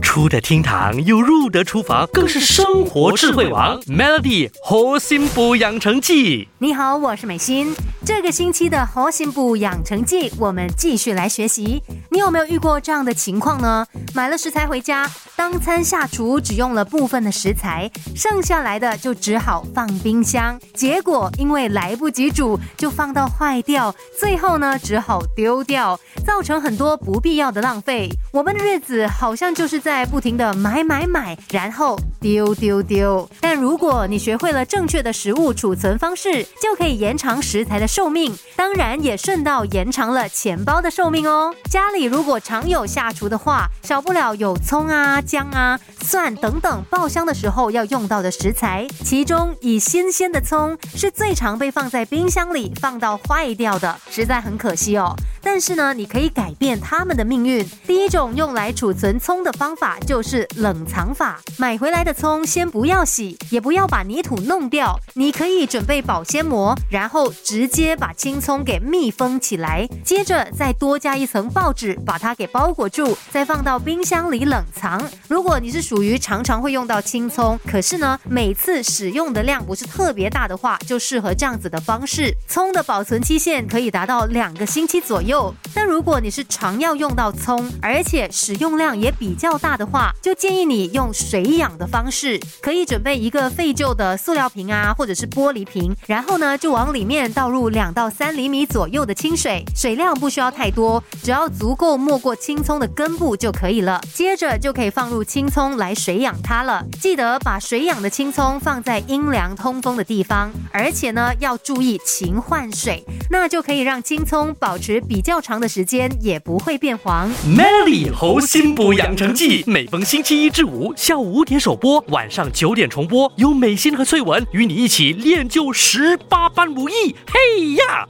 [0.00, 3.80] 出得厅堂又入得厨房，更是生活智慧王。
[3.82, 7.74] Melody 核心补养成记，你好，我是美心。
[8.10, 11.80] 这个星期的核心部养成记，我们继续来学习。
[12.10, 13.86] 你有没有遇过这样的情况呢？
[14.12, 20.58] 买了食材回家，当餐下厨只用了部分的食材，剩下来的就只好放冰箱。
[20.74, 28.08] 结果因为来不及煮，就放到坏掉，最后呢只好丢掉，造成很多不必要的浪费。
[28.32, 33.28] 我们的日子好像就是在不停的买买买，然后丢丢丢。
[33.40, 41.54] 但如果你学会了正确的食物储存方式，就可以延长食材的寿命，当然也顺道延长了钱包的寿命哦。
[41.70, 42.10] 家里。
[42.10, 48.84] 如果常有下厨的话，少不了有葱啊、姜啊、蒜等等爆香的时候要用到的食材。
[49.04, 55.14] 其中以新鲜的葱是最常被放在冰箱里放到坏掉的，实在很可惜哦。
[55.52, 57.68] 但是呢，你可以改变它们的命运。
[57.84, 61.40] 第一种用来储存葱的方法就是冷藏法。
[61.58, 71.98] 买回来的葱先不要洗，也不要把泥土弄掉，你可以准备保鲜膜，然后直接把青葱给密封起来，接着再多加一层报纸。
[72.06, 75.02] 把它给包裹住，再放到冰箱里冷藏。
[75.26, 82.32] 如果你是属于常常会用到青葱，可是呢每次使用的量不是特别大的话，就适合这样子的方式。
[82.46, 85.40] 葱的保存期限可以达到两个星期左右。
[85.74, 92.40] 但如果你是常要用到葱，而且使用量也比较大的话，就建议你用水养的方式。
[92.62, 101.74] 可以准备一个废旧的塑料瓶啊，或者是玻璃瓶，然后呢就往里面倒入两到三厘米左右的清水，水量不需要太多，只要足。
[101.80, 106.84] 够没过青葱的根部就可以了，接着就可以放入青葱来水养它了。
[107.00, 117.30] 记得把水养的青葱放在阴凉通风的地方，而且呢要注意勤换水，那就可以让青葱保持比较较长的时间，也不会变黄。
[117.46, 127.14] Melly 猴心补养成记，每逢星期一至五下午五点首播，晚上九点重播，有美心和翠文与你一起练就十八般武艺。
[127.28, 128.08] 嘿呀！